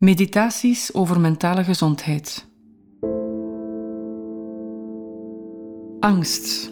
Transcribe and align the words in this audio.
Meditaties 0.00 0.94
over 0.94 1.20
mentale 1.20 1.64
gezondheid. 1.64 2.48
Angst. 5.98 6.68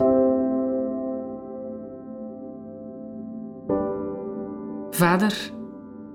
Vader, 4.91 5.53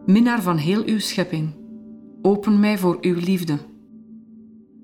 minnaar 0.06 0.42
van 0.42 0.58
heel 0.58 0.84
uw 0.86 1.00
schepping, 1.00 1.54
open 2.22 2.60
mij 2.60 2.78
voor 2.78 2.98
uw 3.02 3.16
liefde. 3.16 3.58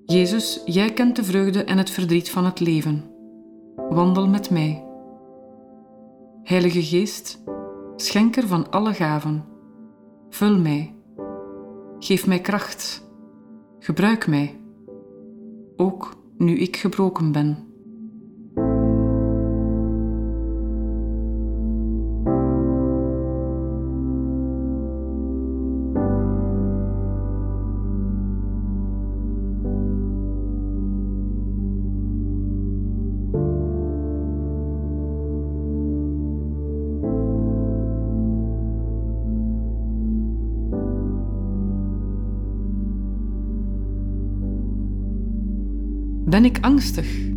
Jezus, 0.06 0.62
jij 0.66 0.94
kent 0.94 1.16
de 1.16 1.24
vreugde 1.24 1.64
en 1.64 1.78
het 1.78 1.90
verdriet 1.90 2.30
van 2.30 2.46
het 2.46 2.60
leven. 2.60 3.04
Wandel 3.76 4.28
met 4.28 4.50
mij. 4.50 4.86
Heilige 6.44 6.84
Geest, 6.84 7.44
schenker 7.96 8.48
van 8.48 8.72
alle 8.72 8.94
gaven, 8.94 9.46
vul 10.30 10.60
mij 10.60 10.98
Geef 12.00 12.28
mij 12.28 12.42
kracht. 12.42 13.08
Gebruik 13.80 14.28
mij, 14.28 14.60
ook 15.76 16.16
nu 16.38 16.58
ik 16.58 16.78
gebroken 16.78 17.32
ben. 17.32 17.69
Ben 46.30 46.46
ik 46.46 46.58
angstig? 46.62 47.28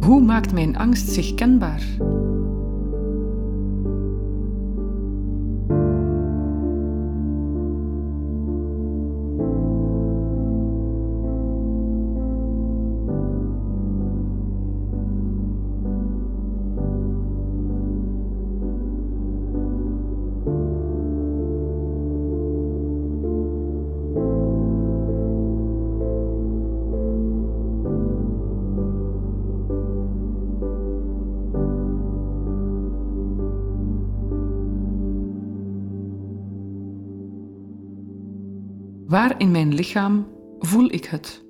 Hoe 0.00 0.20
maakt 0.20 0.52
mijn 0.52 0.76
angst 0.76 1.08
zich 1.08 1.34
kenbaar? 1.34 1.82
Waar 39.06 39.34
in 39.38 39.50
mijn 39.50 39.74
lichaam 39.74 40.26
voel 40.58 40.92
ik 40.92 41.04
het? 41.04 41.42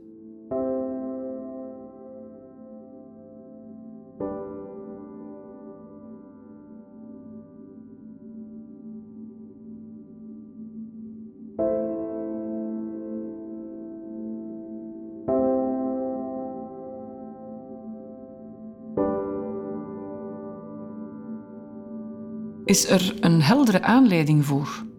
Is 22.64 22.88
er 22.88 23.14
een 23.20 23.42
heldere 23.42 23.82
aanleiding 23.82 24.44
voor? 24.44 24.93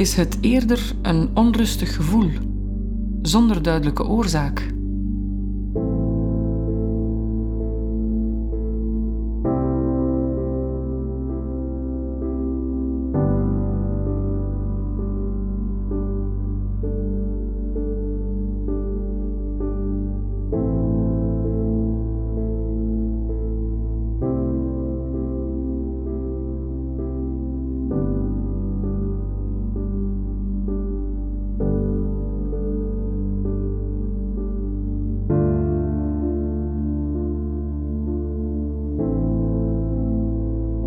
Is 0.00 0.14
het 0.14 0.38
eerder 0.40 0.92
een 1.02 1.30
onrustig 1.34 1.96
gevoel, 1.96 2.30
zonder 3.22 3.62
duidelijke 3.62 4.06
oorzaak? 4.06 4.79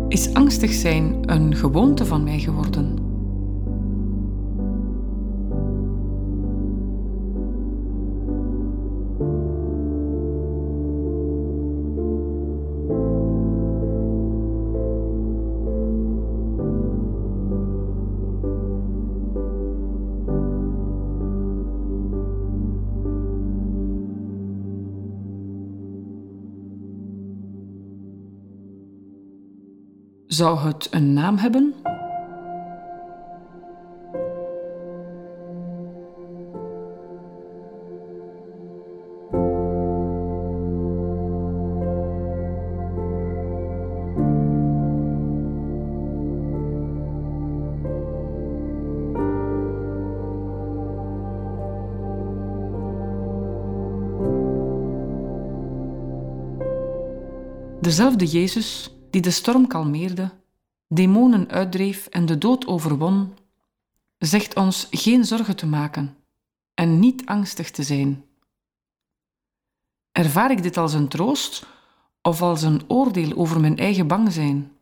Is 0.08 0.34
angstig 0.34 0.72
zijn 0.72 1.18
een 1.22 1.56
gewoonte 1.56 2.06
van 2.06 2.24
mij 2.24 2.38
geworden? 2.38 3.03
Zou 30.34 30.58
het 30.58 30.88
een 30.90 31.12
naam 31.12 31.36
hebben? 31.36 31.74
Dezelfde 57.80 58.26
Jezus 58.26 58.94
die 59.14 59.22
de 59.22 59.30
storm 59.30 59.66
kalmeerde, 59.66 60.30
demonen 60.88 61.48
uitdreef 61.48 62.06
en 62.06 62.26
de 62.26 62.38
dood 62.38 62.66
overwon, 62.66 63.36
zegt 64.18 64.56
ons 64.56 64.86
geen 64.90 65.24
zorgen 65.24 65.56
te 65.56 65.66
maken 65.66 66.16
en 66.74 66.98
niet 66.98 67.26
angstig 67.26 67.70
te 67.70 67.82
zijn. 67.82 68.24
Ervaar 70.12 70.50
ik 70.50 70.62
dit 70.62 70.76
als 70.76 70.92
een 70.92 71.08
troost 71.08 71.66
of 72.22 72.42
als 72.42 72.62
een 72.62 72.82
oordeel 72.88 73.36
over 73.36 73.60
mijn 73.60 73.76
eigen 73.76 74.06
bang 74.06 74.32
zijn? 74.32 74.72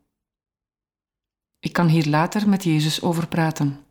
Ik 1.58 1.72
kan 1.72 1.88
hier 1.88 2.06
later 2.06 2.48
met 2.48 2.64
Jezus 2.64 3.02
over 3.02 3.28
praten. 3.28 3.84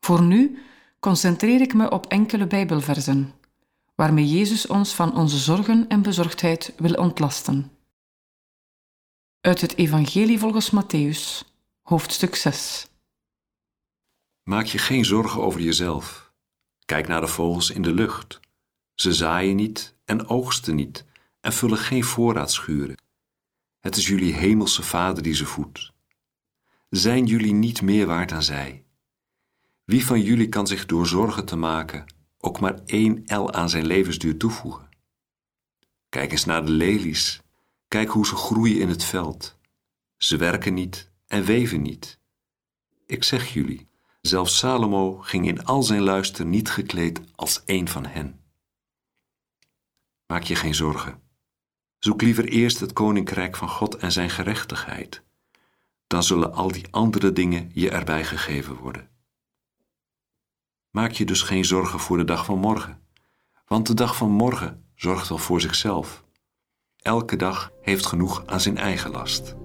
Voor 0.00 0.22
nu 0.22 0.58
concentreer 1.00 1.60
ik 1.60 1.74
me 1.74 1.90
op 1.90 2.06
enkele 2.06 2.46
Bijbelversen, 2.46 3.32
waarmee 3.94 4.28
Jezus 4.28 4.66
ons 4.66 4.94
van 4.94 5.16
onze 5.16 5.38
zorgen 5.38 5.88
en 5.88 6.02
bezorgdheid 6.02 6.72
wil 6.76 6.94
ontlasten. 6.94 7.75
Uit 9.46 9.60
het 9.60 9.76
Evangelie 9.76 10.38
volgens 10.38 10.70
Matthäus, 10.70 11.46
hoofdstuk 11.82 12.34
6. 12.34 12.88
Maak 14.42 14.66
je 14.66 14.78
geen 14.78 15.04
zorgen 15.04 15.42
over 15.42 15.60
jezelf. 15.60 16.32
Kijk 16.84 17.08
naar 17.08 17.20
de 17.20 17.26
vogels 17.26 17.70
in 17.70 17.82
de 17.82 17.92
lucht. 17.94 18.40
Ze 18.94 19.12
zaaien 19.12 19.56
niet 19.56 19.94
en 20.04 20.28
oogsten 20.28 20.74
niet 20.74 21.04
en 21.40 21.52
vullen 21.52 21.78
geen 21.78 22.04
voorraadschuren. 22.04 22.96
Het 23.80 23.96
is 23.96 24.06
jullie 24.06 24.34
hemelse 24.34 24.82
Vader 24.82 25.22
die 25.22 25.34
ze 25.34 25.46
voedt. 25.46 25.92
Zijn 26.90 27.26
jullie 27.26 27.54
niet 27.54 27.82
meer 27.82 28.06
waard 28.06 28.28
dan 28.28 28.42
zij? 28.42 28.84
Wie 29.84 30.06
van 30.06 30.20
jullie 30.20 30.48
kan 30.48 30.66
zich 30.66 30.86
door 30.86 31.06
zorgen 31.06 31.44
te 31.44 31.56
maken 31.56 32.04
ook 32.38 32.60
maar 32.60 32.80
één 32.86 33.22
L 33.26 33.52
aan 33.52 33.70
zijn 33.70 33.86
levensduur 33.86 34.36
toevoegen? 34.36 34.88
Kijk 36.08 36.32
eens 36.32 36.44
naar 36.44 36.64
de 36.64 36.72
lelies. 36.72 37.40
Kijk 37.88 38.08
hoe 38.08 38.26
ze 38.26 38.36
groeien 38.36 38.80
in 38.80 38.88
het 38.88 39.04
veld. 39.04 39.58
Ze 40.16 40.36
werken 40.36 40.74
niet 40.74 41.10
en 41.26 41.44
weven 41.44 41.82
niet. 41.82 42.20
Ik 43.06 43.24
zeg 43.24 43.52
jullie, 43.52 43.88
zelfs 44.20 44.58
Salomo 44.58 45.16
ging 45.16 45.46
in 45.46 45.64
al 45.64 45.82
zijn 45.82 46.02
luister 46.02 46.46
niet 46.46 46.70
gekleed 46.70 47.20
als 47.34 47.64
één 47.64 47.88
van 47.88 48.06
hen. 48.06 48.40
Maak 50.26 50.42
je 50.42 50.54
geen 50.54 50.74
zorgen. 50.74 51.22
Zoek 51.98 52.22
liever 52.22 52.48
eerst 52.48 52.80
het 52.80 52.92
koninkrijk 52.92 53.56
van 53.56 53.68
God 53.68 53.96
en 53.96 54.12
zijn 54.12 54.30
gerechtigheid. 54.30 55.22
Dan 56.06 56.22
zullen 56.22 56.52
al 56.52 56.72
die 56.72 56.86
andere 56.90 57.32
dingen 57.32 57.70
je 57.74 57.90
erbij 57.90 58.24
gegeven 58.24 58.74
worden. 58.76 59.08
Maak 60.90 61.12
je 61.12 61.24
dus 61.24 61.42
geen 61.42 61.64
zorgen 61.64 62.00
voor 62.00 62.16
de 62.16 62.24
dag 62.24 62.44
van 62.44 62.58
morgen, 62.58 63.02
want 63.66 63.86
de 63.86 63.94
dag 63.94 64.16
van 64.16 64.30
morgen 64.30 64.90
zorgt 64.94 65.28
wel 65.28 65.38
voor 65.38 65.60
zichzelf. 65.60 66.24
Elke 67.06 67.36
dag 67.36 67.70
heeft 67.80 68.06
genoeg 68.06 68.42
aan 68.46 68.60
zijn 68.60 68.78
eigen 68.78 69.10
last. 69.10 69.56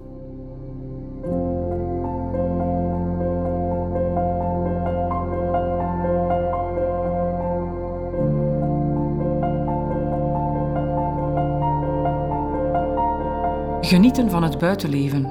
Genieten 13.81 14.29
van 14.29 14.43
het 14.43 14.57
buitenleven. 14.57 15.25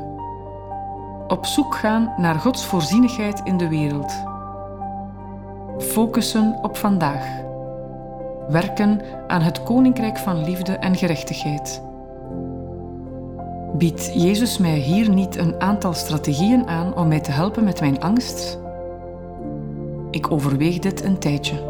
Op 1.29 1.47
zoek 1.47 1.75
gaan 1.75 2.15
naar 2.17 2.35
Gods 2.35 2.67
voorzienigheid 2.67 3.41
in 3.45 3.57
de 3.57 3.69
wereld. 3.69 4.13
Focussen 5.79 6.59
op 6.63 6.77
vandaag. 6.77 7.27
Werken 8.49 9.01
aan 9.27 9.43
het 9.43 9.63
koninkrijk 9.63 10.19
van 10.19 10.45
liefde 10.45 10.73
en 10.73 10.97
gerechtigheid. 10.97 11.89
Biedt 13.81 14.23
Jezus 14.23 14.59
mij 14.59 14.79
hier 14.79 15.11
niet 15.11 15.37
een 15.37 15.61
aantal 15.61 15.93
strategieën 15.93 16.67
aan 16.67 16.95
om 16.95 17.09
mij 17.09 17.21
te 17.21 17.31
helpen 17.31 17.65
met 17.65 17.81
mijn 17.81 18.01
angst? 18.01 18.59
Ik 20.11 20.31
overweeg 20.31 20.79
dit 20.79 21.05
een 21.05 21.19
tijdje. 21.19 21.70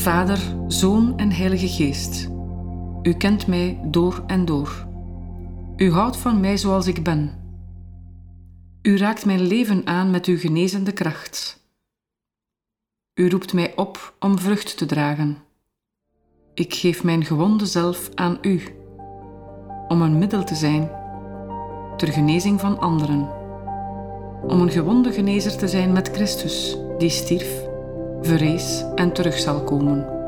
Vader, 0.00 0.38
Zoon 0.68 1.18
en 1.18 1.32
Heilige 1.32 1.68
Geest, 1.68 2.28
U 3.02 3.12
kent 3.12 3.46
mij 3.46 3.80
door 3.84 4.22
en 4.26 4.44
door. 4.44 4.86
U 5.76 5.92
houdt 5.92 6.16
van 6.16 6.40
mij 6.40 6.56
zoals 6.56 6.86
ik 6.86 7.04
ben. 7.04 7.30
U 8.82 8.96
raakt 8.96 9.24
mijn 9.24 9.40
leven 9.40 9.86
aan 9.86 10.10
met 10.10 10.26
uw 10.26 10.38
genezende 10.38 10.92
kracht. 10.92 11.64
U 13.14 13.30
roept 13.30 13.52
mij 13.52 13.72
op 13.76 14.14
om 14.18 14.38
vrucht 14.38 14.76
te 14.76 14.86
dragen. 14.86 15.38
Ik 16.54 16.74
geef 16.74 17.04
mijn 17.04 17.24
gewonde 17.24 17.66
zelf 17.66 18.10
aan 18.14 18.38
U, 18.42 18.62
om 19.88 20.02
een 20.02 20.18
middel 20.18 20.44
te 20.44 20.54
zijn 20.54 20.90
ter 21.96 22.08
genezing 22.08 22.60
van 22.60 22.78
anderen, 22.78 23.28
om 24.42 24.60
een 24.60 24.70
gewonde 24.70 25.12
genezer 25.12 25.56
te 25.56 25.68
zijn 25.68 25.92
met 25.92 26.10
Christus, 26.10 26.76
die 26.98 27.10
stierf 27.10 27.69
verrees 28.22 28.84
en 28.94 29.12
terug 29.12 29.38
zal 29.38 29.64
komen. 29.64 30.19